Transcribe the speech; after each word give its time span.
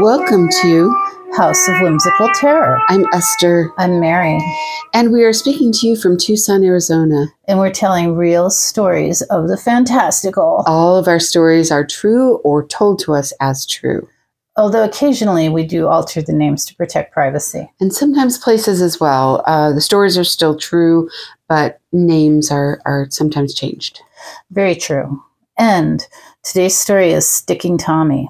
Welcome 0.00 0.48
to 0.62 0.90
House 1.36 1.68
of 1.68 1.80
Whimsical 1.82 2.30
Terror. 2.34 2.80
I'm 2.88 3.04
Esther, 3.12 3.70
I'm 3.76 4.00
Mary, 4.00 4.38
and 4.94 5.12
we 5.12 5.22
are 5.24 5.34
speaking 5.34 5.70
to 5.72 5.86
you 5.86 5.96
from 5.96 6.16
Tucson, 6.16 6.64
Arizona. 6.64 7.26
and 7.46 7.58
we're 7.58 7.70
telling 7.70 8.14
real 8.14 8.48
stories 8.48 9.20
of 9.22 9.48
the 9.48 9.58
fantastical. 9.58 10.62
All 10.66 10.96
of 10.96 11.08
our 11.08 11.20
stories 11.20 11.70
are 11.70 11.84
true 11.86 12.36
or 12.38 12.66
told 12.66 13.00
to 13.00 13.12
us 13.14 13.34
as 13.40 13.66
true, 13.66 14.08
Although 14.58 14.82
occasionally 14.82 15.48
we 15.48 15.64
do 15.64 15.86
alter 15.86 16.20
the 16.20 16.32
names 16.32 16.66
to 16.66 16.74
protect 16.74 17.12
privacy. 17.12 17.70
and 17.80 17.94
sometimes 17.94 18.36
places 18.36 18.82
as 18.82 18.98
well. 19.00 19.42
Uh, 19.46 19.72
the 19.72 19.80
stories 19.80 20.18
are 20.18 20.24
still 20.24 20.56
true, 20.56 21.08
but 21.48 21.80
names 21.92 22.50
are, 22.50 22.80
are 22.84 23.06
sometimes 23.10 23.54
changed. 23.54 24.00
Very 24.50 24.74
true. 24.74 25.22
And 25.56 26.04
today's 26.42 26.76
story 26.76 27.10
is 27.12 27.28
Sticking 27.28 27.78
Tommy. 27.78 28.28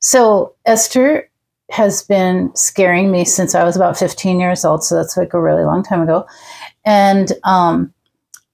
So, 0.00 0.54
Esther 0.64 1.30
has 1.70 2.02
been 2.02 2.50
scaring 2.56 3.12
me 3.12 3.24
since 3.26 3.54
I 3.54 3.62
was 3.62 3.76
about 3.76 3.98
15 3.98 4.40
years 4.40 4.64
old. 4.64 4.82
So, 4.82 4.94
that's 4.96 5.16
like 5.16 5.34
a 5.34 5.40
really 5.40 5.64
long 5.64 5.82
time 5.82 6.00
ago. 6.00 6.26
And 6.86 7.32
um, 7.44 7.92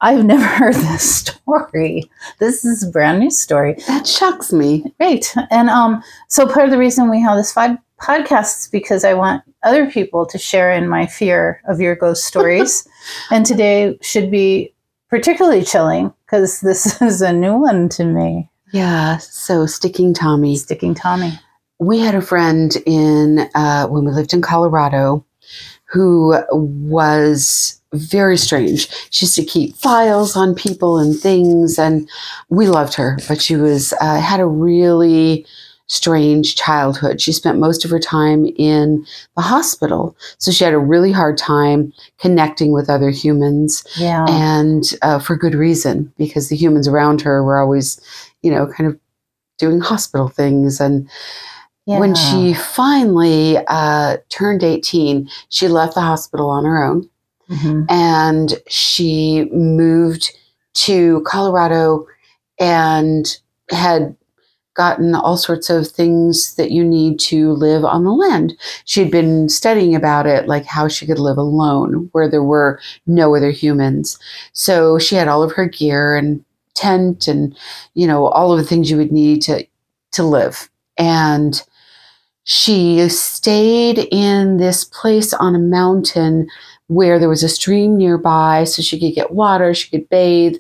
I've 0.00 0.24
never 0.24 0.45
heard 0.59 0.74
this 0.74 1.16
story. 1.16 2.10
This 2.38 2.64
is 2.64 2.82
a 2.82 2.91
brand 2.91 3.20
new 3.20 3.30
story. 3.30 3.77
That 3.86 4.06
shocks 4.06 4.52
me. 4.52 4.92
Great. 4.98 5.34
And 5.50 5.69
um, 5.70 6.02
so 6.28 6.46
part 6.46 6.66
of 6.66 6.70
the 6.70 6.78
reason 6.78 7.10
we 7.10 7.20
have 7.20 7.36
this 7.36 7.52
five 7.52 7.78
podcast 8.00 8.60
is 8.60 8.69
because 8.70 9.05
I 9.05 9.14
want 9.14 9.42
other 9.62 9.91
people 9.91 10.27
to 10.27 10.38
share 10.38 10.70
in 10.70 10.88
my 10.88 11.06
fear 11.06 11.60
of 11.69 11.80
your 11.80 11.96
ghost 11.96 12.24
stories. 12.24 12.86
and 13.30 13.45
today 13.45 13.98
should 14.02 14.30
be 14.30 14.74
particularly 15.09 15.64
chilling 15.64 16.12
because 16.27 16.60
this 16.60 17.00
is 17.03 17.22
a 17.22 17.33
new 17.33 17.56
one 17.56 17.88
to 17.91 18.05
me. 18.05 18.50
Yeah, 18.72 19.19
so 19.19 19.66
sticking 19.66 20.12
Tommy. 20.12 20.56
Sticking 20.56 20.94
Tommy. 20.94 21.38
We 21.78 21.98
had 21.98 22.14
a 22.14 22.22
friend 22.22 22.75
in 22.86 23.48
uh, 23.55 23.86
when 23.88 24.05
we 24.05 24.12
lived 24.12 24.33
in 24.33 24.41
Colorado 24.41 25.25
who 25.97 26.36
was 26.52 27.80
very 27.94 28.36
strange. 28.36 28.89
She 29.11 29.25
used 29.25 29.36
to 29.36 29.44
keep 29.44 29.75
files 29.77 30.36
on 30.36 30.55
people 30.55 30.98
and 30.98 31.19
things, 31.19 31.78
and 31.78 32.08
we 32.50 32.66
loved 32.69 32.94
her, 32.94 33.19
but 33.28 33.41
she 33.41 33.56
was 33.56 33.92
uh, 34.00 34.20
had 34.20 34.41
a 34.41 34.47
really 34.47 35.47
strange 35.88 36.56
childhood. 36.56 37.20
She 37.20 37.33
spent 37.33 37.58
most 37.61 37.84
of 37.84 37.91
her 37.92 38.00
time 38.00 38.44
in 38.58 39.06
the 39.36 39.42
hospital, 39.42 40.16
so 40.38 40.50
she 40.50 40.64
had 40.64 40.75
a 40.75 40.78
really 40.78 41.12
hard 41.12 41.38
time 41.38 41.92
connecting 42.19 42.72
with 42.72 42.91
other 42.91 43.10
humans, 43.10 43.84
Yeah. 43.97 44.27
and 44.28 44.83
uh, 45.03 45.19
for 45.20 45.36
good 45.36 45.55
reason 45.55 46.12
because 46.19 46.48
the 46.48 46.56
humans 46.56 46.88
around 46.88 47.22
her 47.22 47.42
were 47.44 47.58
always, 47.60 48.00
you 48.42 48.50
know, 48.50 48.66
kind 48.66 48.91
of 48.91 48.98
doing 49.58 49.81
hospital 49.81 50.28
things 50.28 50.81
and 50.81 51.08
yeah. 51.87 51.98
when 51.98 52.15
she 52.15 52.53
finally 52.55 53.59
uh, 53.69 54.17
turned 54.29 54.62
18, 54.65 55.29
she 55.48 55.69
left 55.69 55.95
the 55.95 56.01
hospital 56.01 56.51
on 56.51 56.65
her 56.65 56.83
own 56.84 57.09
Mhm. 57.48 57.87
and 57.89 58.55
she 58.69 59.48
moved 59.53 60.33
to 60.75 61.23
Colorado 61.25 62.06
and 62.59 63.39
had 63.70 64.17
gotten 64.75 65.15
all 65.15 65.37
sorts 65.39 65.70
of 65.70 65.87
things 65.89 66.55
that 66.56 66.70
you 66.70 66.84
need 66.84 67.19
to 67.19 67.53
live 67.53 67.84
on 67.84 68.05
the 68.05 68.12
land. 68.12 68.55
She 68.84 69.00
had 69.00 69.11
been 69.11 69.48
studying 69.48 69.95
about 69.95 70.27
it, 70.27 70.48
like 70.48 70.67
how 70.67 70.87
she 70.89 71.06
could 71.06 71.19
live 71.19 71.39
alone 71.39 72.09
where 72.12 72.28
there 72.28 72.43
were 72.43 72.78
no 73.06 73.34
other 73.34 73.50
humans. 73.50 74.19
So 74.53 74.98
she 74.98 75.15
had 75.15 75.28
all 75.28 75.43
of 75.43 75.53
her 75.53 75.67
gear 75.67 76.15
and 76.17 76.45
tent 76.75 77.27
and, 77.27 77.56
you 77.95 78.06
know, 78.06 78.27
all 78.27 78.53
of 78.53 78.59
the 78.59 78.65
things 78.65 78.91
you 78.91 78.98
would 78.98 79.12
need 79.12 79.41
to 79.43 79.65
to 80.12 80.22
live. 80.25 80.69
And 80.99 81.62
she 82.49 83.09
stayed 83.09 84.07
in 84.12 84.59
this 84.59 84.84
place 84.84 85.34
on 85.34 85.57
a 85.57 85.59
mountain 85.59 86.47
where 86.87 87.19
there 87.19 87.29
was 87.29 87.43
a 87.43 87.49
stream 87.49 87.97
nearby 87.97 88.62
so 88.62 88.81
she 88.83 89.01
could 89.01 89.17
get 89.17 89.33
water, 89.33 89.75
she 89.75 89.91
could 89.91 90.09
bathe, 90.09 90.55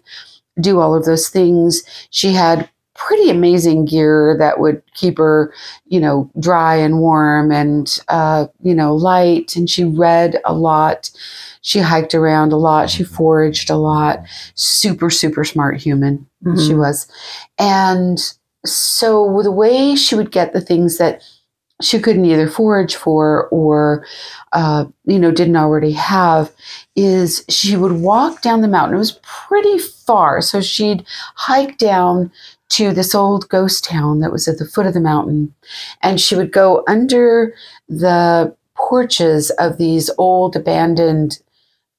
do 0.60 0.80
all 0.80 0.96
of 0.96 1.04
those 1.04 1.28
things. 1.28 1.84
She 2.10 2.32
had 2.32 2.68
pretty 2.96 3.30
amazing 3.30 3.84
gear 3.84 4.34
that 4.36 4.58
would 4.58 4.82
keep 4.94 5.16
her, 5.18 5.54
you 5.86 6.00
know, 6.00 6.28
dry 6.40 6.74
and 6.74 6.98
warm 6.98 7.52
and, 7.52 8.00
uh, 8.08 8.46
you 8.62 8.74
know, 8.74 8.92
light. 8.92 9.54
And 9.54 9.70
she 9.70 9.84
read 9.84 10.40
a 10.44 10.54
lot. 10.54 11.08
She 11.60 11.78
hiked 11.78 12.16
around 12.16 12.52
a 12.52 12.56
lot. 12.56 12.90
She 12.90 13.04
foraged 13.04 13.70
a 13.70 13.76
lot. 13.76 14.24
Super, 14.56 15.08
super 15.08 15.44
smart 15.44 15.76
human 15.80 16.26
she 16.56 16.72
Mhm. 16.72 16.78
was. 16.78 17.06
And 17.58 18.18
so 18.64 19.40
the 19.44 19.52
way 19.52 19.94
she 19.94 20.16
would 20.16 20.32
get 20.32 20.52
the 20.52 20.60
things 20.60 20.98
that 20.98 21.22
she 21.82 21.98
couldn't 21.98 22.24
either 22.24 22.48
forage 22.48 22.96
for 22.96 23.48
or 23.48 24.06
uh, 24.52 24.86
you 25.04 25.18
know 25.18 25.30
didn't 25.30 25.56
already 25.56 25.92
have 25.92 26.50
is 26.94 27.44
she 27.48 27.76
would 27.76 27.92
walk 27.92 28.40
down 28.42 28.62
the 28.62 28.68
mountain. 28.68 28.94
It 28.96 28.98
was 28.98 29.20
pretty 29.22 29.78
far. 29.78 30.40
So 30.40 30.60
she'd 30.60 31.04
hike 31.34 31.76
down 31.78 32.32
to 32.70 32.92
this 32.92 33.14
old 33.14 33.48
ghost 33.48 33.84
town 33.84 34.20
that 34.20 34.32
was 34.32 34.48
at 34.48 34.58
the 34.58 34.66
foot 34.66 34.86
of 34.86 34.94
the 34.94 35.00
mountain 35.00 35.54
and 36.02 36.20
she 36.20 36.34
would 36.34 36.50
go 36.50 36.82
under 36.88 37.54
the 37.88 38.54
porches 38.74 39.50
of 39.50 39.78
these 39.78 40.10
old 40.18 40.56
abandoned 40.56 41.38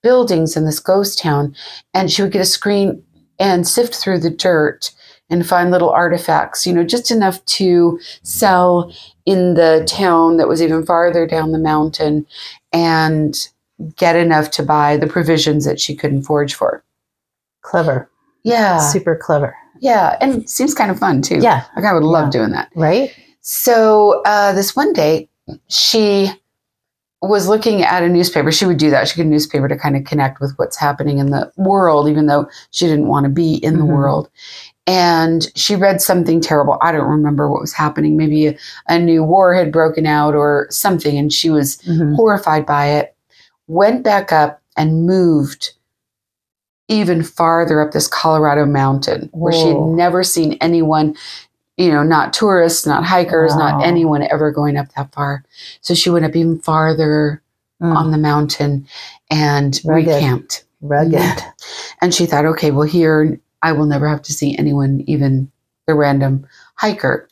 buildings 0.04 0.58
in 0.58 0.66
this 0.66 0.80
ghost 0.80 1.20
town 1.20 1.56
and 1.94 2.12
she 2.12 2.22
would 2.22 2.32
get 2.32 2.42
a 2.42 2.46
screen 2.46 3.02
and 3.40 3.68
sift 3.68 3.96
through 3.96 4.20
the 4.20 4.30
dirt 4.30 4.92
and 5.30 5.46
find 5.46 5.72
little 5.72 5.90
artifacts, 5.90 6.66
you 6.66 6.74
know, 6.74 6.84
just 6.84 7.12
enough 7.12 7.44
to 7.46 8.00
sell 8.24 8.94
in 9.26 9.56
the 9.56 9.84
town 9.88 10.38
that 10.38 10.48
was 10.48 10.62
even 10.62 10.86
farther 10.86 11.28
down 11.28 11.52
the 11.52 11.60
mountain 11.60 12.26
and 12.72 13.50
get 13.98 14.16
enough 14.16 14.50
to 14.52 14.64
buy 14.64 14.96
the 14.98 15.08
provisions 15.08 15.66
that 15.66 15.80
she 15.80 15.96
couldn't 15.96 16.24
forage 16.24 16.54
for. 16.54 16.84
Clever. 17.62 18.10
Yeah. 18.44 18.80
Super 18.80 19.16
clever. 19.16 19.56
Yeah. 19.82 20.18
And 20.22 20.50
seems 20.50 20.74
kind 20.74 20.90
of 20.90 20.98
fun 20.98 21.22
too. 21.22 21.40
Yeah. 21.40 21.66
Like 21.76 21.86
I 21.86 21.94
would 21.94 22.04
love 22.04 22.28
Yeah. 22.28 22.40
doing 22.40 22.52
that. 22.52 22.70
Right? 22.76 23.12
So 23.42 24.22
uh, 24.26 24.54
this 24.54 24.76
one 24.76 24.94
day, 24.94 25.30
she 25.68 26.32
was 27.22 27.48
looking 27.48 27.82
at 27.82 28.04
a 28.04 28.10
newspaper. 28.10 28.52
She 28.52 28.66
would 28.66 28.78
do 28.78 28.90
that. 28.92 29.08
She 29.08 29.22
a 29.22 29.26
newspaper 29.26 29.68
to 29.68 29.78
kind 29.78 29.96
of 29.96 30.04
connect 30.04 30.40
with 30.40 30.54
what's 30.58 30.78
happening 30.78 31.18
in 31.18 31.32
the 31.32 31.52
world, 31.58 32.08
even 32.08 32.28
though 32.28 32.48
she 32.72 32.86
didn't 32.86 33.08
want 33.08 33.24
to 33.24 33.30
be 33.30 33.56
in 33.56 33.78
the 33.80 33.84
Mhm. 33.86 33.96
world. 33.96 34.30
And 34.86 35.48
she 35.56 35.76
read 35.76 36.02
something 36.02 36.40
terrible. 36.40 36.78
I 36.82 36.92
don't 36.92 37.10
remember 37.10 37.50
what 37.50 37.60
was 37.62 37.74
happening. 37.74 38.16
Maybe 38.18 38.48
a, 38.48 38.58
a 38.88 39.00
new 39.00 39.24
war 39.24 39.54
had 39.54 39.72
broken 39.72 40.06
out 40.06 40.36
or 40.36 40.68
something, 40.70 41.18
and 41.18 41.34
she 41.34 41.50
was 41.50 41.78
Mhm. 41.88 42.16
horrified 42.16 42.66
by 42.66 42.86
it. 42.88 43.16
Went 43.68 44.04
back 44.04 44.32
up 44.32 44.62
and 44.78 45.06
moved 45.06 45.74
even 46.88 47.22
farther 47.22 47.82
up 47.82 47.92
this 47.92 48.08
Colorado 48.08 48.66
mountain 48.66 49.30
where 49.34 49.52
she 49.52 49.68
had 49.68 49.78
never 49.78 50.24
seen 50.24 50.54
anyone, 50.62 51.16
you 51.78 51.92
know, 51.92 52.04
not 52.04 52.34
tourists, 52.34 52.86
not 52.86 53.06
hikers, 53.06 53.52
Wow. 53.54 53.78
not 53.80 53.86
anyone 53.86 54.24
ever 54.24 54.52
going 54.52 54.78
up 54.78 54.88
that 54.96 55.14
far. 55.14 55.44
So 55.82 55.94
she 55.94 56.10
went 56.10 56.26
up 56.26 56.36
even 56.36 56.60
farther 56.60 57.42
Mm. 57.82 57.96
on 57.96 58.10
the 58.12 58.18
mountain 58.18 58.88
and 59.30 59.80
Rugged. 59.86 60.08
recamped. 60.08 60.64
Rugged. 60.82 61.44
And 62.02 62.12
she 62.14 62.26
thought, 62.26 62.46
okay, 62.46 62.72
well, 62.72 62.88
here 62.88 63.40
I 63.62 63.72
will 63.72 63.86
never 63.86 64.08
have 64.08 64.24
to 64.24 64.34
see 64.34 64.58
anyone, 64.58 65.04
even 65.06 65.52
the 65.86 65.94
random 65.94 66.48
hiker. 66.76 67.28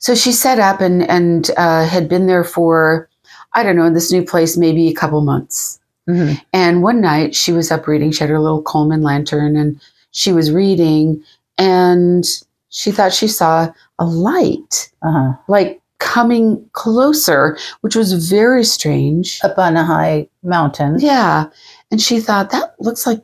So 0.00 0.14
she 0.16 0.32
set 0.32 0.58
up 0.58 0.80
and 0.80 1.08
and 1.08 1.50
uh, 1.56 1.84
had 1.86 2.08
been 2.08 2.26
there 2.26 2.42
for, 2.44 3.08
I 3.54 3.62
don't 3.62 3.76
know, 3.76 3.84
in 3.86 3.94
this 3.94 4.10
new 4.12 4.24
place 4.24 4.56
maybe 4.56 4.88
a 4.88 4.94
couple 4.94 5.20
months. 5.20 5.78
Mhm. 6.08 6.40
And 6.52 6.82
one 6.82 7.00
night 7.00 7.34
she 7.36 7.52
was 7.52 7.70
up 7.70 7.86
reading. 7.86 8.10
She 8.10 8.20
had 8.24 8.30
her 8.30 8.40
little 8.40 8.62
Coleman 8.62 9.02
lantern 9.02 9.56
and 9.56 9.80
she 10.10 10.32
was 10.32 10.50
reading, 10.50 11.22
and 11.58 12.24
she 12.72 12.90
thought 12.90 13.12
she 13.12 13.28
saw 13.28 13.70
a 14.00 14.04
light 14.04 14.90
Uh-huh. 15.02 15.32
like 15.46 15.80
coming 16.00 16.68
closer, 16.72 17.56
which 17.82 17.94
was 17.94 18.28
very 18.28 18.64
strange. 18.64 19.38
Up 19.44 19.56
on 19.56 19.76
a 19.76 19.84
high 19.84 20.28
mountain. 20.42 20.96
Yeah. 20.98 21.46
And 21.92 22.00
she 22.02 22.18
thought 22.18 22.50
that 22.50 22.74
looks 22.80 23.06
like 23.06 23.22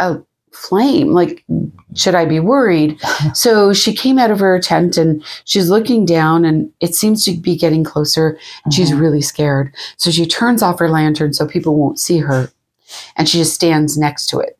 a 0.00 0.18
flame. 0.52 1.12
Like, 1.12 1.44
should 1.94 2.16
I 2.16 2.24
be 2.24 2.40
worried? 2.40 2.98
so 3.34 3.72
she 3.72 3.94
came 3.94 4.18
out 4.18 4.32
of 4.32 4.40
her 4.40 4.58
tent 4.58 4.96
and 4.96 5.22
she's 5.44 5.70
looking 5.70 6.04
down 6.04 6.44
and 6.44 6.68
it 6.80 6.94
seems 6.96 7.24
to 7.26 7.32
be 7.36 7.56
getting 7.56 7.84
closer. 7.84 8.36
And 8.64 8.74
she's 8.74 8.90
Mhm. 8.90 9.00
really 9.00 9.22
scared. 9.22 9.72
So 9.96 10.10
she 10.10 10.26
turns 10.26 10.62
off 10.62 10.80
her 10.80 10.88
lantern 10.90 11.32
so 11.32 11.46
people 11.46 11.76
won't 11.76 12.00
see 12.00 12.18
her. 12.18 12.50
And 13.16 13.28
she 13.28 13.38
just 13.38 13.54
stands 13.54 13.96
next 13.96 14.26
to 14.30 14.38
it. 14.40 14.58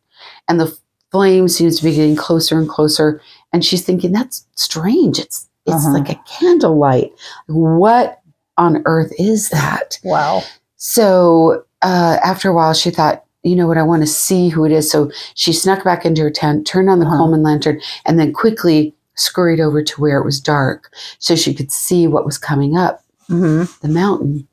And 0.48 0.60
the 0.60 0.76
flame 1.10 1.48
seems 1.48 1.78
to 1.78 1.84
be 1.84 1.94
getting 1.94 2.16
closer 2.16 2.58
and 2.58 2.68
closer. 2.68 3.20
And 3.52 3.64
she's 3.64 3.84
thinking, 3.84 4.12
that's 4.12 4.46
strange. 4.54 5.18
It's 5.18 5.48
it's 5.66 5.84
Uh-huh. 5.84 5.94
like 5.94 6.08
a 6.10 6.20
candlelight. 6.28 7.12
What 7.48 8.20
on 8.56 8.82
earth 8.86 9.12
is 9.18 9.48
that? 9.50 9.98
Wow. 10.04 10.42
So 10.76 11.64
uh, 11.82 12.18
after 12.24 12.48
a 12.50 12.54
while, 12.54 12.72
she 12.74 12.90
thought, 12.90 13.24
you 13.42 13.56
know 13.56 13.66
what, 13.66 13.78
I 13.78 13.82
want 13.82 14.02
to 14.02 14.06
see 14.06 14.48
who 14.48 14.64
it 14.64 14.72
is. 14.72 14.90
So 14.90 15.10
she 15.34 15.52
snuck 15.52 15.82
back 15.84 16.04
into 16.04 16.22
her 16.22 16.30
tent, 16.30 16.66
turned 16.66 16.88
on 16.90 16.98
the 17.00 17.06
Uh-huh. 17.06 17.16
Coleman 17.16 17.42
lantern, 17.42 17.80
and 18.04 18.18
then 18.18 18.32
quickly 18.32 18.94
scurried 19.14 19.60
over 19.60 19.82
to 19.82 20.00
where 20.00 20.18
it 20.18 20.24
was 20.24 20.38
dark 20.40 20.92
so 21.18 21.34
she 21.34 21.54
could 21.54 21.72
see 21.72 22.06
what 22.06 22.26
was 22.26 22.38
coming 22.38 22.76
up 22.76 23.02
hmm 23.28 23.64
the 23.82 23.88
mountain. 23.88 24.46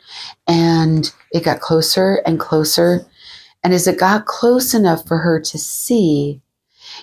And 0.47 1.11
it 1.31 1.43
got 1.43 1.59
closer 1.59 2.21
and 2.25 2.39
closer. 2.39 3.05
And 3.63 3.73
as 3.73 3.87
it 3.87 3.99
got 3.99 4.25
close 4.25 4.73
enough 4.73 5.07
for 5.07 5.17
her 5.19 5.39
to 5.39 5.57
see, 5.57 6.41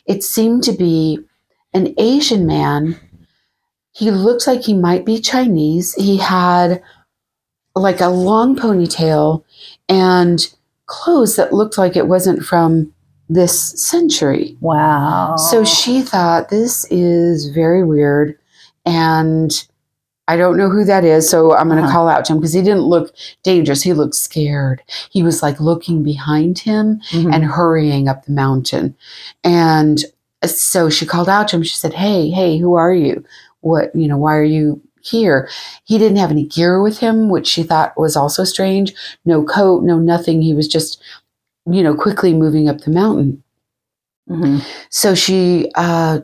it 0.07 0.23
seemed 0.23 0.63
to 0.65 0.73
be 0.73 1.19
an 1.73 1.95
Asian 1.99 2.47
man. 2.47 2.99
He 3.93 4.11
looked 4.11 4.47
like 4.47 4.63
he 4.63 4.75
might 4.75 5.05
be 5.07 5.21
Chinese. 5.21 5.95
He 5.95 6.19
had 6.19 6.83
like 7.75 8.01
a 8.01 8.09
long 8.09 8.57
ponytail 8.57 9.45
and 9.89 10.55
clothes 10.87 11.37
that 11.37 11.53
looked 11.53 11.79
like 11.79 11.97
it 11.97 12.09
wasn't 12.09 12.45
from 12.45 12.93
this 13.29 13.81
century. 13.81 14.57
Wow. 14.61 15.37
So 15.37 15.65
she 15.65 16.03
thought 16.03 16.49
this 16.49 16.85
is 16.91 17.47
very 17.47 17.85
weird 17.85 18.37
and 18.85 19.67
I 20.31 20.37
don't 20.37 20.57
know 20.57 20.69
who 20.71 20.85
that 20.85 21.05
is, 21.05 21.29
so 21.29 21.55
I'm 21.57 21.69
going 21.69 21.79
to 21.79 21.85
Uh-huh. 21.85 21.93
call 21.93 22.09
out 22.09 22.25
to 22.27 22.33
him 22.33 22.39
because 22.39 22.53
he 22.53 22.63
didn't 22.63 22.83
look 22.95 23.13
dangerous. 23.43 23.83
He 23.83 23.93
looked 23.93 24.15
scared. 24.15 24.81
He 25.11 25.23
was 25.25 25.43
like 25.43 25.59
looking 25.61 26.03
behind 26.05 26.61
him 26.61 27.01
Mhm. 27.11 27.35
and 27.35 27.45
hurrying 27.45 28.07
up 28.09 28.25
the 28.25 28.33
mountain. 28.33 28.95
And 29.43 30.05
so 30.45 30.89
she 30.89 31.05
called 31.05 31.29
out 31.29 31.49
to 31.49 31.57
him. 31.57 31.63
She 31.65 31.77
said, 31.77 31.95
Hey, 31.95 32.31
hey, 32.31 32.59
who 32.59 32.75
are 32.75 32.95
you? 32.95 33.25
What, 33.63 33.95
you 33.95 34.07
know, 34.07 34.17
why 34.19 34.37
are 34.37 34.45
you 34.45 34.81
here? 35.03 35.49
He 35.85 35.99
didn't 35.99 36.19
have 36.19 36.31
any 36.31 36.45
gear 36.47 36.81
with 36.81 36.99
him, 36.99 37.29
which 37.29 37.49
she 37.49 37.63
thought 37.65 37.99
was 37.99 38.15
also 38.17 38.45
strange. 38.45 38.95
No 39.25 39.43
coat, 39.43 39.83
no 39.83 39.99
nothing. 39.99 40.43
He 40.43 40.55
was 40.55 40.69
just, 40.69 41.03
you 41.71 41.83
know, 41.83 41.95
quickly 41.95 42.33
moving 42.35 42.69
up 42.69 42.83
the 42.83 42.91
mountain. 42.93 43.43
Mhm. 44.31 44.63
So 44.91 45.15
she 45.17 45.71
uh, 45.75 46.21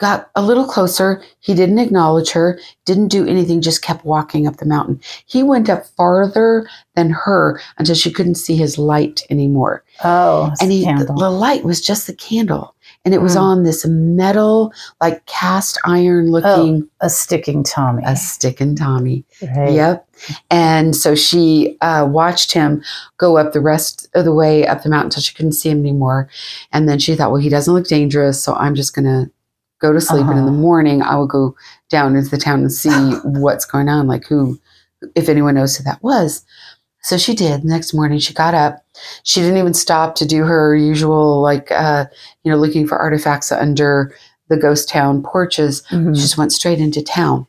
got 0.00 0.30
a 0.34 0.42
little 0.42 0.64
closer. 0.64 1.22
He 1.40 1.54
didn't 1.54 1.78
acknowledge 1.78 2.30
her, 2.30 2.58
didn't 2.86 3.08
do 3.08 3.26
anything, 3.26 3.60
just 3.60 3.82
kept 3.82 4.04
walking 4.04 4.46
up 4.46 4.56
the 4.56 4.66
mountain. 4.66 5.00
He 5.26 5.42
went 5.42 5.68
up 5.68 5.86
farther 5.96 6.68
than 6.96 7.10
her 7.10 7.60
until 7.78 7.94
she 7.94 8.10
couldn't 8.10 8.34
see 8.36 8.56
his 8.56 8.78
light 8.78 9.22
anymore. 9.30 9.84
Oh, 10.02 10.52
and 10.60 10.72
he, 10.72 10.84
the, 10.84 11.04
the 11.18 11.30
light 11.30 11.64
was 11.64 11.80
just 11.80 12.06
the 12.06 12.14
candle. 12.14 12.74
And 13.04 13.14
it 13.14 13.22
was 13.22 13.34
Mm. 13.34 13.40
on 13.40 13.62
this 13.62 13.86
metal, 13.86 14.72
like 15.00 15.24
cast 15.24 15.78
iron 15.86 16.30
looking, 16.30 16.86
a 17.00 17.08
sticking 17.08 17.62
Tommy. 17.62 18.02
a 18.04 18.14
sticking 18.14 18.74
Tommy. 18.76 19.24
right. 19.56 19.72
Yep. 19.72 20.06
And 20.50 20.94
so 20.94 21.14
she 21.14 21.78
uh, 21.80 22.06
watched 22.10 22.52
him 22.52 22.82
go 23.16 23.38
up 23.38 23.52
the 23.54 23.60
rest 23.60 24.08
of 24.14 24.26
the 24.26 24.34
way 24.34 24.66
up 24.66 24.82
the 24.82 24.90
mountain 24.90 25.06
until 25.06 25.22
she 25.22 25.34
couldn't 25.34 25.52
see 25.52 25.70
him 25.70 25.78
anymore. 25.80 26.28
And 26.72 26.88
then 26.90 26.98
she 26.98 27.14
thought, 27.14 27.30
well, 27.32 27.40
he 27.40 27.48
doesn't 27.48 27.72
look 27.72 27.86
dangerous, 27.88 28.42
so 28.42 28.54
I'm 28.54 28.74
just 28.74 28.94
going 28.94 29.06
to 29.06 29.30
go 29.80 29.92
to 29.92 30.00
sleep. 30.00 30.26
And 30.26 30.38
in 30.38 30.44
the 30.46 30.52
Uh-huh. 30.52 30.60
morning, 30.60 31.02
I 31.02 31.16
will 31.16 31.26
go 31.26 31.54
down 31.88 32.14
into 32.16 32.30
the 32.30 32.38
town 32.38 32.60
and 32.60 32.72
see 32.72 32.90
what's 33.24 33.64
going 33.64 33.88
on, 33.88 34.06
like 34.06 34.24
who, 34.26 34.58
if 35.14 35.28
anyone 35.28 35.54
knows 35.54 35.76
who 35.76 35.84
that 35.84 36.02
was. 36.02 36.44
So 37.02 37.16
she 37.16 37.34
did. 37.34 37.62
The 37.62 37.68
next 37.68 37.94
morning, 37.94 38.18
she 38.18 38.34
got 38.34 38.52
up. 38.54 38.84
She 39.22 39.40
didn't 39.40 39.56
even 39.56 39.72
stop 39.74 40.14
to 40.16 40.26
do 40.26 40.44
her 40.44 40.76
usual, 40.76 41.40
like, 41.40 41.70
uh, 41.72 42.04
you 42.44 42.52
know, 42.52 42.58
looking 42.58 42.86
for 42.86 42.98
artifacts 42.98 43.50
under 43.50 44.14
the 44.48 44.58
ghost 44.58 44.88
town 44.88 45.22
porches. 45.22 45.82
Mhm. 45.90 46.14
She 46.14 46.20
just 46.20 46.36
went 46.36 46.52
straight 46.52 46.78
into 46.78 47.02
town. 47.02 47.46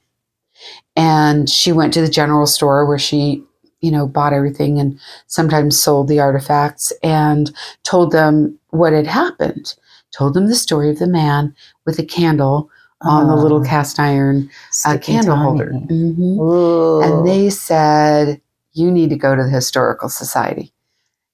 And 0.96 1.50
she 1.50 1.72
went 1.72 1.94
to 1.96 2.02
the 2.02 2.10
general 2.10 2.46
store 2.46 2.86
where 2.86 3.00
she, 3.00 3.44
you 3.82 3.92
know, 3.92 4.08
bought 4.08 4.34
everything 4.34 4.80
and 4.80 5.00
sometimes 5.28 5.78
sold 5.80 6.08
the 6.08 6.20
artifacts 6.20 6.94
and 7.04 7.52
told 7.84 8.12
them 8.12 8.58
what 8.70 8.94
had 8.94 9.08
happened. 9.08 9.76
Told 10.12 10.34
them 10.34 10.48
the 10.48 10.56
story 10.56 10.90
of 10.90 11.00
the 11.00 11.08
man 11.08 11.56
with 11.86 11.98
a 12.00 12.04
candle 12.06 12.70
on 13.02 13.28
the 13.28 13.36
little 13.36 13.62
Oh, 13.62 13.64
cast 13.64 14.00
iron 14.00 14.50
uh, 14.86 14.98
candle 14.98 15.36
Tommy. 15.36 15.44
holder. 15.44 15.72
Mhm. 15.90 17.04
And 17.04 17.28
they 17.28 17.50
said, 17.50 18.40
You 18.74 18.92
need 18.92 19.10
to 19.10 19.16
go 19.16 19.36
to 19.36 19.44
the 19.44 19.50
Historical 19.50 20.10
Society, 20.10 20.72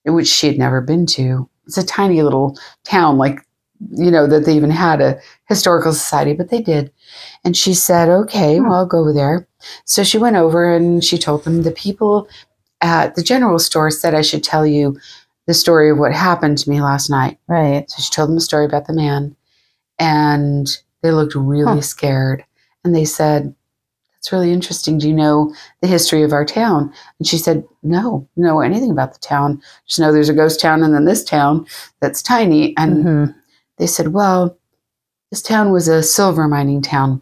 which 0.05 0.27
she 0.27 0.47
had 0.47 0.57
never 0.57 0.79
been 0.81 1.05
to. 1.07 1.49
It's 1.65 1.77
a 1.77 1.85
tiny 1.85 2.21
little 2.21 2.57
town, 2.85 3.17
like, 3.17 3.39
you 3.91 4.09
know, 4.09 4.25
that 4.27 4.45
they 4.45 4.55
even 4.55 4.71
had 4.71 5.01
a 5.01 5.19
historical 5.45 5.91
society, 5.93 6.33
but 6.33 6.49
they 6.49 6.61
did. 6.61 6.91
And 7.43 7.55
she 7.57 7.73
said, 7.73 8.07
Okay, 8.09 8.57
Hmm. 8.57 8.63
well, 8.65 8.73
I'll 8.79 8.85
go 8.85 9.11
there. 9.11 9.47
So 9.85 10.03
she 10.03 10.17
went 10.17 10.35
over 10.37 10.73
and 10.73 11.03
she 11.03 11.17
told 11.17 11.43
them 11.43 11.63
the 11.63 11.71
people 11.71 12.27
at 12.81 13.15
the 13.15 13.23
general 13.23 13.59
store 13.59 13.89
said 13.91 14.13
I 14.15 14.21
should 14.21 14.43
tell 14.43 14.65
you 14.65 14.97
the 15.47 15.53
story 15.53 15.89
of 15.89 15.97
what 15.97 16.13
happened 16.13 16.57
to 16.59 16.69
me 16.69 16.81
last 16.81 17.09
night. 17.09 17.39
right. 17.47 17.89
So 17.89 18.01
she 18.01 18.11
told 18.11 18.29
them 18.29 18.37
a 18.37 18.41
story 18.41 18.65
about 18.65 18.85
the 18.87 18.93
man, 18.93 19.35
and 19.99 20.67
they 21.01 21.11
looked 21.11 21.35
really 21.35 21.77
Huh. 21.77 21.81
scared. 21.81 22.45
And 22.83 22.95
they 22.95 23.05
said, 23.05 23.53
That's 24.13 24.31
really 24.31 24.51
interesting. 24.51 24.97
Do 24.97 25.07
you 25.07 25.13
know 25.13 25.53
the 25.81 25.87
history 25.87 26.23
of 26.23 26.33
our 26.33 26.43
town? 26.45 26.91
And 27.19 27.27
she 27.27 27.37
said, 27.37 27.63
No, 27.83 28.27
know 28.35 28.59
anything 28.61 28.91
about 28.91 29.13
the 29.13 29.19
town. 29.19 29.61
Just 29.87 29.99
know 29.99 30.11
there's 30.11 30.29
a 30.29 30.33
ghost 30.33 30.59
town 30.59 30.83
and 30.83 30.93
then 30.93 31.05
this 31.05 31.23
town 31.23 31.65
that's 32.01 32.21
tiny. 32.21 32.75
And 32.77 33.05
Mhm. 33.05 33.35
they 33.77 33.87
said, 33.87 34.09
Well, 34.13 34.57
this 35.31 35.41
town 35.41 35.71
was 35.71 35.87
a 35.87 36.01
silver 36.03 36.47
mining 36.47 36.81
town. 36.81 37.21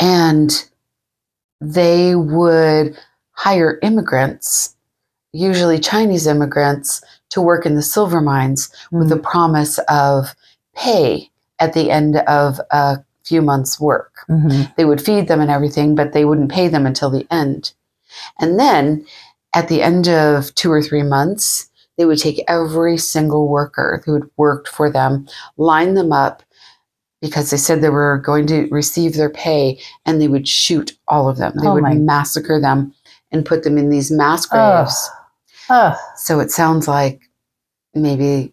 And 0.00 0.64
they 1.60 2.14
would 2.14 2.96
hire 3.32 3.78
immigrants, 3.82 4.74
usually 5.32 5.78
Chinese 5.78 6.26
immigrants, 6.26 7.02
to 7.30 7.40
work 7.42 7.66
in 7.66 7.74
the 7.74 7.82
silver 7.82 8.20
mines 8.22 8.70
with 8.90 9.10
the 9.10 9.16
promise 9.18 9.78
of 9.88 10.34
pay 10.74 11.28
at 11.58 11.74
the 11.74 11.90
end 11.90 12.16
of 12.16 12.58
a 12.70 12.98
few 13.24 13.42
months' 13.42 13.78
work. 13.78 14.12
Mhm. 14.30 14.74
They 14.76 14.86
would 14.86 15.02
feed 15.02 15.28
them 15.28 15.40
and 15.40 15.50
everything, 15.50 15.94
but 15.94 16.12
they 16.14 16.24
wouldn't 16.24 16.50
pay 16.50 16.68
them 16.68 16.86
until 16.86 17.10
the 17.10 17.26
end. 17.30 17.72
And 18.40 18.58
then 18.58 19.04
at 19.54 19.68
the 19.68 19.82
end 19.82 20.08
of 20.08 20.54
two 20.54 20.72
or 20.72 20.80
three 20.82 21.02
months, 21.02 21.68
they 21.98 22.06
would 22.06 22.18
take 22.18 22.42
every 22.48 22.96
single 22.96 23.48
worker 23.48 24.02
who 24.06 24.14
had 24.14 24.22
worked 24.38 24.68
for 24.68 24.88
them, 24.90 25.26
line 25.58 25.92
them 25.94 26.12
up 26.12 26.42
because 27.20 27.50
they 27.50 27.56
said 27.58 27.82
they 27.82 27.90
were 27.90 28.18
going 28.24 28.46
to 28.46 28.68
receive 28.70 29.16
their 29.16 29.28
pay, 29.28 29.78
and 30.06 30.20
they 30.20 30.28
would 30.28 30.46
shoot 30.48 30.96
all 31.08 31.28
of 31.28 31.36
them. 31.36 31.52
They 31.60 31.66
Oh 31.66 31.74
would 31.74 31.82
my- 31.82 31.94
massacre 31.94 32.58
them 32.60 32.94
and 33.32 33.44
put 33.44 33.64
them 33.64 33.76
in 33.76 33.90
these 33.90 34.10
mass 34.10 34.46
graves. 34.46 35.10
Oh, 35.10 35.14
So 36.16 36.40
it 36.40 36.50
sounds 36.50 36.88
like 36.88 37.22
maybe 37.94 38.52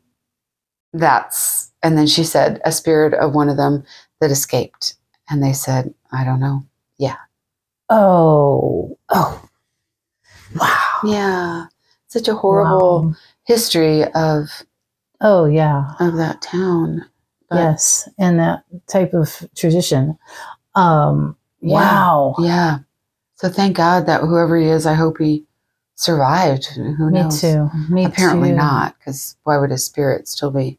that's. 0.94 1.72
And 1.84 1.98
then 1.98 2.08
she 2.08 2.24
said 2.24 2.62
a 2.66 2.72
spirit 2.72 3.14
of 3.14 3.34
one 3.36 3.50
of 3.50 3.58
them 3.58 3.84
that 4.22 4.32
escaped. 4.32 4.96
And 5.30 5.44
they 5.44 5.54
said, 5.54 5.94
I 6.12 6.24
don't 6.24 6.40
know. 6.40 6.66
Yeah. 6.98 7.18
Oh, 7.90 8.98
oh. 9.10 9.50
Wow. 10.60 11.00
Yeah. 11.04 11.66
Such 12.08 12.28
a 12.28 12.36
horrible 12.36 13.04
Wow. 13.04 13.14
history 13.46 14.04
of 14.14 14.64
Oh, 15.22 15.46
yeah. 15.46 15.94
of 16.00 16.16
that 16.18 16.42
town. 16.42 17.06
But 17.50 17.58
yes. 17.58 18.10
And 18.18 18.40
that 18.40 18.64
type 18.88 19.14
of 19.14 19.48
tradition. 19.56 20.18
Um, 20.76 21.38
Yeah. 21.62 21.76
wow. 21.76 22.36
Yeah. 22.40 22.80
So 23.36 23.50
thank 23.50 23.76
God 23.78 24.06
that 24.08 24.22
whoever 24.22 24.58
he 24.58 24.68
is, 24.68 24.86
I 24.86 24.94
hope 24.94 25.18
he 25.20 25.46
survived. 25.96 26.66
Who 26.68 27.10
Me 27.12 27.22
knows? 27.24 27.42
too. 27.42 27.70
Me 27.90 28.06
Apparently 28.06 28.50
too. 28.50 28.56
not, 28.56 28.98
because 29.00 29.36
why 29.44 29.58
would 29.58 29.72
his 29.72 29.84
spirit 29.86 30.28
still 30.28 30.52
be 30.52 30.78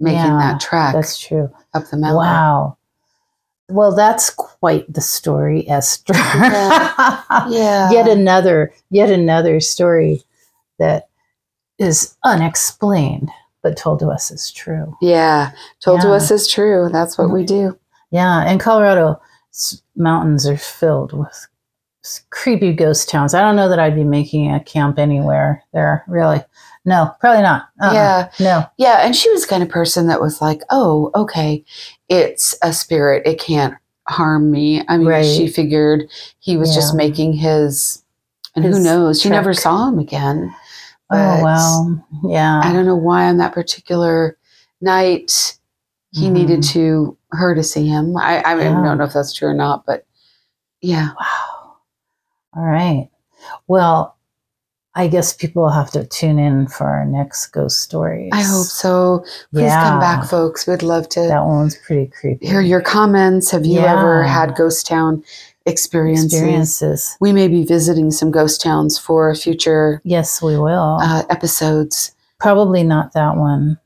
making 0.00 0.18
Yeah, 0.18 0.38
that 0.38 0.60
trek 0.60 0.94
That's 0.94 1.18
true. 1.18 1.50
up 1.74 1.86
the 1.90 1.96
mountain? 1.96 2.16
Wow. 2.16 2.76
Well, 3.68 3.94
that's 3.94 4.28
quite 4.30 4.92
the 4.92 5.00
story, 5.00 5.68
Esther. 5.68 6.12
Yeah. 6.14 7.48
yet 7.90 8.08
another, 8.08 8.72
yet 8.90 9.08
another 9.10 9.60
story 9.60 10.22
that 10.78 11.08
is 11.78 12.16
unexplained, 12.24 13.30
but 13.62 13.76
told 13.76 14.00
to 14.00 14.08
us 14.08 14.30
as 14.30 14.50
true. 14.50 14.94
Yeah. 15.00 15.52
Told 15.80 16.00
to 16.02 16.12
us 16.12 16.30
is 16.30 16.46
true. 16.48 16.88
That's 16.92 17.16
what 17.16 17.30
we 17.30 17.44
do. 17.44 17.78
Yeah, 18.10 18.42
and 18.42 18.60
Colorado 18.60 19.20
mountains 19.96 20.46
are 20.46 20.56
filled 20.58 21.12
with 21.14 21.46
creepy 22.30 22.72
ghost 22.72 23.08
towns. 23.08 23.34
I 23.34 23.40
don't 23.40 23.56
know 23.56 23.68
that 23.68 23.78
I'd 23.78 23.94
be 23.94 24.04
making 24.04 24.52
a 24.52 24.60
camp 24.62 24.98
anywhere 24.98 25.62
there. 25.72 26.04
Really, 26.08 26.42
no, 26.84 27.12
probably 27.20 27.42
not. 27.42 27.68
Uh-uh. 27.80 27.92
Yeah. 27.94 28.30
no, 28.40 28.66
Yeah. 28.76 28.98
And 29.06 29.14
she 29.14 29.30
was 29.30 29.42
the 29.42 29.48
kind 29.48 29.62
of 29.62 29.68
person 29.68 30.06
that 30.08 30.20
was 30.20 30.40
like, 30.42 30.62
oh, 30.70 31.10
okay, 31.14 31.64
it's 32.08 32.56
a 32.62 32.72
spirit. 32.72 33.24
It 33.26 33.38
can't 33.38 33.74
harm 34.08 34.50
me. 34.50 34.82
I 34.88 34.96
mean, 34.98 35.06
Right. 35.06 35.24
she 35.24 35.46
figured 35.46 36.10
he 36.40 36.56
was 36.56 36.74
just 36.74 36.94
making 36.96 37.34
his, 37.34 38.02
and 38.56 38.64
who 38.64 38.72
His 38.72 38.84
knows? 38.84 39.20
She 39.22 39.30
never 39.30 39.54
saw 39.54 39.88
him 39.88 39.98
again. 40.00 40.52
oh 40.52 41.16
But 41.36 41.42
well, 41.44 42.04
yeah. 42.24 42.60
I 42.64 42.72
don't 42.72 42.84
know 42.86 42.96
why 42.96 43.26
on 43.28 43.36
that 43.38 43.52
particular 43.52 44.36
night 44.80 45.56
he 46.10 46.26
Mhm. 46.28 46.32
needed 46.32 46.62
to 46.64 47.16
her 47.30 47.54
to 47.54 47.62
see 47.62 47.86
him. 47.86 48.16
I, 48.16 48.42
I 48.42 48.58
Yeah. 48.58 48.72
don't 48.82 48.98
know 48.98 49.04
if 49.04 49.12
that's 49.12 49.32
true 49.32 49.48
or 49.50 49.54
not, 49.54 49.86
but 49.86 50.04
yeah. 50.80 51.10
Wow. 51.18 51.51
All 52.56 52.64
right. 52.64 53.08
Well, 53.66 54.16
I 54.94 55.08
guess 55.08 55.32
people 55.32 55.62
will 55.62 55.70
have 55.70 55.90
to 55.92 56.04
tune 56.06 56.38
in 56.38 56.66
for 56.68 56.84
our 56.84 57.06
next 57.06 57.46
ghost 57.46 57.80
stories. 57.80 58.28
I 58.32 58.42
hope 58.42 58.66
so. 58.66 59.24
Please 59.52 59.62
Yeah. 59.62 59.82
come 59.82 60.00
back, 60.00 60.24
folks. 60.28 60.66
We'd 60.66 60.82
love 60.82 61.08
to 61.10 61.20
That 61.22 61.46
one's 61.46 61.76
pretty 61.76 62.08
creepy. 62.08 62.46
hear 62.46 62.60
your 62.60 62.82
comments. 62.82 63.50
Have 63.52 63.64
you 63.64 63.80
ever 63.80 64.22
had 64.22 64.54
ghost 64.54 64.86
town 64.86 65.22
experiences? 65.64 66.34
experiences. 66.34 67.16
We 67.20 67.32
may 67.32 67.48
be 67.48 67.64
visiting 67.64 68.10
some 68.10 68.30
ghost 68.30 68.60
towns 68.60 68.98
for 68.98 69.34
future 69.34 70.02
Yes, 70.04 70.42
we 70.42 70.58
will. 70.58 70.98
uh, 71.00 71.22
episodes. 71.30 72.12
Probably 72.38 72.82
not 72.82 73.12
that 73.14 73.36
one. 73.36 73.78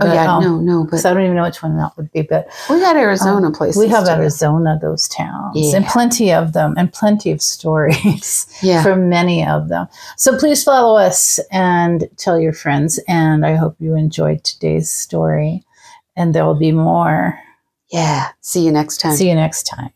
Oh 0.00 0.06
But, 0.06 0.14
yeah, 0.14 0.34
um, 0.34 0.42
no, 0.42 0.58
no, 0.58 0.86
but 0.90 1.04
I 1.04 1.12
don't 1.12 1.22
even 1.24 1.36
know 1.36 1.42
which 1.44 1.62
one 1.62 1.76
that 1.76 1.96
would 1.96 2.10
be, 2.12 2.22
but 2.22 2.48
we 2.70 2.80
got 2.80 2.96
Arizona 2.96 3.50
places. 3.50 3.78
we 3.80 3.88
have 3.88 4.06
too. 4.06 4.12
Arizona 4.12 4.78
those 4.80 5.06
towns 5.08 5.74
and 5.74 5.84
plenty 5.86 6.32
of 6.32 6.52
them 6.54 6.74
and 6.78 6.92
plenty 6.92 7.30
of 7.30 7.42
stories 7.42 8.46
Yeah, 8.62 8.82
for 8.82 8.96
many 8.96 9.46
of 9.46 9.68
them. 9.68 9.88
So 10.16 10.38
please 10.38 10.64
follow 10.64 10.96
us 10.96 11.38
and 11.52 12.08
tell 12.16 12.40
your 12.40 12.52
friends. 12.54 12.98
And 13.06 13.44
I 13.44 13.56
hope 13.56 13.76
you 13.78 13.94
enjoyed 13.94 14.42
today's 14.42 14.90
story. 14.90 15.64
And 16.16 16.34
there 16.34 16.44
will 16.44 16.58
be 16.58 16.72
more. 16.72 17.38
yeah. 17.90 18.28
See 18.40 18.64
you 18.64 18.72
next 18.72 18.98
time. 18.98 19.14
See 19.16 19.28
you 19.28 19.34
next 19.34 19.64
time. 19.64 19.90